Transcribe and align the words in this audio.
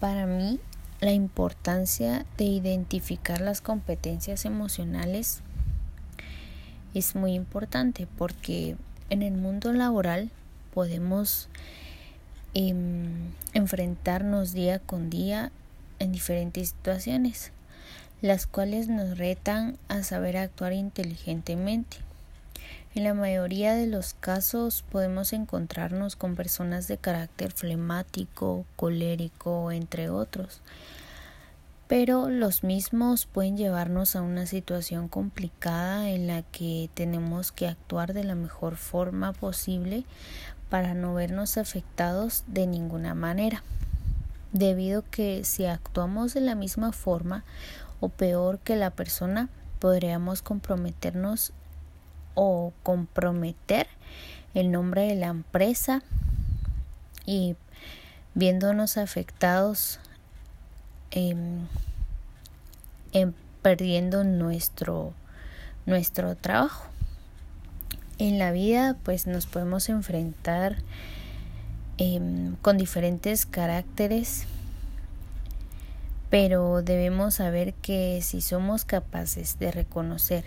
Para 0.00 0.26
mí, 0.26 0.60
la 1.00 1.12
importancia 1.12 2.24
de 2.36 2.44
identificar 2.44 3.40
las 3.40 3.60
competencias 3.60 4.44
emocionales 4.44 5.42
es 6.94 7.14
muy 7.14 7.34
importante 7.34 8.06
porque 8.18 8.76
en 9.10 9.22
el 9.22 9.34
mundo 9.34 9.72
laboral 9.72 10.30
podemos 10.72 11.48
em, 12.54 13.32
enfrentarnos 13.52 14.52
día 14.52 14.78
con 14.78 15.10
día 15.10 15.50
en 15.98 16.12
diferentes 16.12 16.70
situaciones, 16.70 17.52
las 18.22 18.46
cuales 18.46 18.88
nos 18.88 19.18
retan 19.18 19.76
a 19.88 20.02
saber 20.02 20.36
actuar 20.36 20.72
inteligentemente. 20.72 21.98
En 22.94 23.02
la 23.02 23.12
mayoría 23.12 23.74
de 23.74 23.88
los 23.88 24.14
casos 24.14 24.84
podemos 24.88 25.32
encontrarnos 25.32 26.14
con 26.14 26.36
personas 26.36 26.86
de 26.86 26.96
carácter 26.96 27.50
flemático, 27.50 28.64
colérico, 28.76 29.72
entre 29.72 30.10
otros, 30.10 30.60
pero 31.88 32.30
los 32.30 32.62
mismos 32.62 33.26
pueden 33.26 33.56
llevarnos 33.56 34.14
a 34.14 34.22
una 34.22 34.46
situación 34.46 35.08
complicada 35.08 36.08
en 36.08 36.28
la 36.28 36.42
que 36.42 36.88
tenemos 36.94 37.50
que 37.50 37.66
actuar 37.66 38.12
de 38.12 38.22
la 38.22 38.36
mejor 38.36 38.76
forma 38.76 39.32
posible 39.32 40.04
para 40.70 40.94
no 40.94 41.14
vernos 41.14 41.58
afectados 41.58 42.44
de 42.46 42.68
ninguna 42.68 43.16
manera. 43.16 43.64
Debido 44.52 45.02
que 45.10 45.42
si 45.42 45.66
actuamos 45.66 46.32
de 46.32 46.42
la 46.42 46.54
misma 46.54 46.92
forma 46.92 47.42
o 47.98 48.08
peor 48.08 48.60
que 48.60 48.76
la 48.76 48.90
persona, 48.90 49.48
podríamos 49.80 50.42
comprometernos 50.42 51.52
o 52.34 52.72
comprometer 52.82 53.86
el 54.54 54.70
nombre 54.70 55.02
de 55.02 55.14
la 55.14 55.28
empresa 55.28 56.02
y 57.26 57.56
viéndonos 58.34 58.96
afectados 58.98 60.00
em, 61.10 61.66
en 63.12 63.34
perdiendo 63.62 64.24
nuestro 64.24 65.14
nuestro 65.86 66.34
trabajo. 66.36 66.86
En 68.18 68.38
la 68.38 68.52
vida 68.52 68.96
pues 69.04 69.26
nos 69.26 69.46
podemos 69.46 69.88
enfrentar 69.88 70.76
Em, 71.96 72.56
con 72.56 72.76
diferentes 72.76 73.46
caracteres, 73.46 74.46
pero 76.28 76.82
debemos 76.82 77.34
saber 77.34 77.72
que 77.74 78.18
si 78.20 78.40
somos 78.40 78.84
capaces 78.84 79.60
de 79.60 79.70
reconocer 79.70 80.44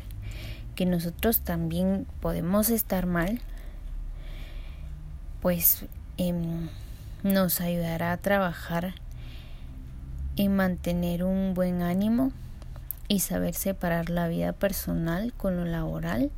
que 0.77 0.85
nosotros 0.85 1.41
también 1.41 2.05
podemos 2.21 2.69
estar 2.69 3.07
mal, 3.07 3.41
pues 5.41 5.85
em, 6.17 6.69
nos 7.23 7.61
ayudará 7.61 8.11
a 8.11 8.17
trabajar 8.17 8.93
en 10.35 10.55
mantener 10.55 11.23
un 11.23 11.55
buen 11.55 11.81
ánimo 11.81 12.31
y 13.07 13.21
saber 13.21 13.55
separar 13.55 14.11
la 14.11 14.27
vida 14.27 14.53
personal 14.53 15.33
con 15.33 15.57
lo 15.57 15.65
laboral 15.65 16.29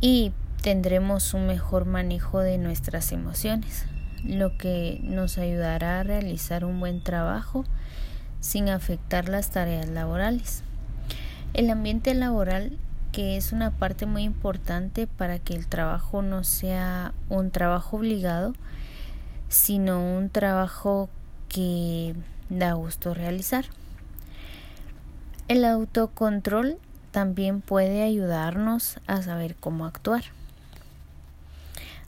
y 0.00 0.32
tendremos 0.60 1.34
un 1.34 1.46
mejor 1.46 1.84
manejo 1.84 2.40
de 2.40 2.58
nuestras 2.58 3.12
emociones, 3.12 3.84
lo 4.24 4.58
que 4.58 4.98
nos 5.04 5.38
ayudará 5.38 6.00
a 6.00 6.02
realizar 6.02 6.64
un 6.64 6.80
buen 6.80 7.00
trabajo 7.00 7.64
sin 8.40 8.70
afectar 8.70 9.28
las 9.28 9.50
tareas 9.50 9.88
laborales. 9.88 10.64
El 11.52 11.70
ambiente 11.70 12.14
laboral, 12.14 12.78
que 13.12 13.36
es 13.36 13.52
una 13.52 13.70
parte 13.70 14.06
muy 14.06 14.22
importante 14.22 15.06
para 15.06 15.38
que 15.38 15.54
el 15.54 15.66
trabajo 15.66 16.22
no 16.22 16.44
sea 16.44 17.12
un 17.28 17.50
trabajo 17.50 17.96
obligado, 17.96 18.54
sino 19.48 20.00
un 20.00 20.30
trabajo 20.30 21.08
que 21.48 22.14
da 22.48 22.74
gusto 22.74 23.14
realizar. 23.14 23.64
El 25.48 25.64
autocontrol 25.64 26.78
también 27.10 27.60
puede 27.60 28.02
ayudarnos 28.02 28.98
a 29.06 29.20
saber 29.22 29.56
cómo 29.56 29.86
actuar 29.86 30.22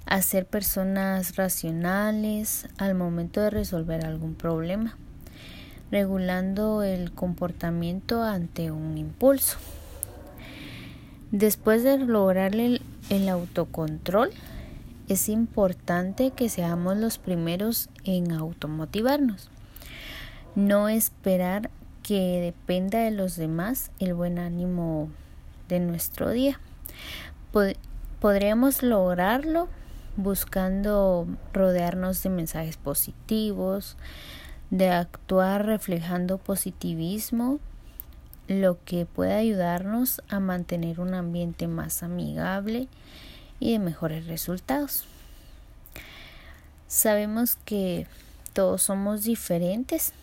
a 0.07 0.21
ser 0.23 0.47
personas 0.47 1.37
racionales 1.37 2.67
al 2.79 2.95
momento 2.95 3.41
de 3.41 3.51
resolver 3.51 4.05
algún 4.05 4.35
problema, 4.35 4.97
regulando 5.93 6.83
el 6.83 7.13
comportamiento 7.13 8.23
ante 8.23 8.71
un 8.71 8.97
impulso. 8.97 9.59
Después 11.31 11.85
de 11.85 11.99
lograr 11.99 12.55
el, 12.55 12.81
el 13.11 13.29
autocontrol, 13.29 14.31
es 15.09 15.29
importante 15.29 16.31
que 16.31 16.49
seamos 16.49 16.97
los 16.97 17.19
primeros 17.19 17.91
en 18.05 18.33
automotivarnos. 18.33 19.51
No 20.55 20.89
esperar 20.89 21.71
que 22.03 22.41
dependa 22.41 23.01
de 23.01 23.11
los 23.11 23.37
demás 23.37 23.91
el 24.01 24.15
buen 24.15 24.39
ánimo 24.39 25.11
de 25.69 25.79
nuestro 25.79 26.31
día. 26.31 26.59
podríamos 28.21 28.83
lograrlo 28.83 29.69
buscando 30.17 31.27
rodearnos 31.53 32.23
de 32.23 32.31
mensajes 32.31 32.77
positivos, 32.77 33.97
de 34.73 34.89
actuar 34.89 35.67
reflejando 35.67 36.39
positivismo, 36.39 37.61
lo 38.49 38.83
que 38.87 39.05
puede 39.05 39.35
ayudarnos 39.35 40.23
a 40.31 40.41
mantener 40.41 40.99
un 40.99 41.13
ambiente 41.13 41.69
más 41.69 42.03
amigable 42.03 42.89
y 43.61 43.73
de 43.73 43.79
mejores 43.79 44.27
resultados. 44.27 45.05
Sabemos 46.89 47.57
que 47.67 48.07
todos 48.55 48.83
somos 48.83 49.25
diferentes, 49.25 50.15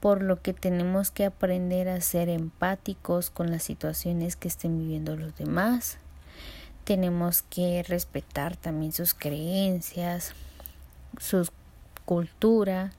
por 0.00 0.20
lo 0.20 0.42
que 0.42 0.52
tenemos 0.52 1.12
que 1.12 1.24
aprender 1.24 1.88
a 1.88 2.00
ser 2.00 2.28
empáticos 2.28 3.30
con 3.30 3.52
las 3.52 3.62
situaciones 3.62 4.34
que 4.34 4.48
estén 4.48 4.80
viviendo 4.80 5.16
los 5.16 5.36
demás, 5.36 5.98
tenemos 6.82 7.42
que 7.42 7.84
respetar 7.86 8.56
también 8.56 8.90
sus 8.90 9.14
creencias, 9.14 10.32
su 11.18 11.46
cultura 12.08 12.90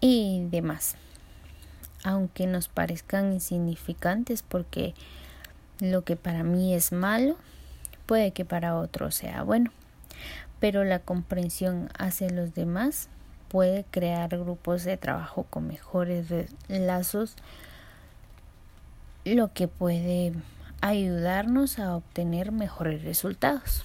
y 0.00 0.46
demás. 0.50 0.96
Aunque 2.02 2.46
nos 2.46 2.68
parezcan 2.68 3.34
insignificantes 3.34 4.42
porque 4.42 4.94
lo 5.80 6.02
que 6.02 6.16
para 6.16 6.42
mí 6.42 6.72
es 6.72 6.92
malo 6.92 7.36
puede 8.06 8.30
que 8.30 8.46
para 8.46 8.78
otro 8.78 9.10
sea 9.10 9.42
bueno. 9.42 9.70
Pero 10.60 10.82
la 10.84 11.00
comprensión 11.00 11.90
hacia 11.98 12.30
los 12.30 12.54
demás 12.54 13.10
puede 13.48 13.84
crear 13.90 14.30
grupos 14.30 14.84
de 14.84 14.96
trabajo 14.96 15.42
con 15.50 15.66
mejores 15.66 16.26
lazos, 16.68 17.36
lo 19.26 19.52
que 19.52 19.68
puede 19.68 20.32
ayudarnos 20.80 21.78
a 21.78 21.96
obtener 21.96 22.50
mejores 22.50 23.04
resultados. 23.04 23.82